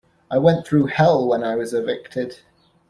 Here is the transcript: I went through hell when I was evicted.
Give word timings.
I 0.31 0.39
went 0.39 0.65
through 0.65 0.87
hell 0.87 1.27
when 1.27 1.43
I 1.43 1.55
was 1.55 1.75
evicted. 1.75 2.39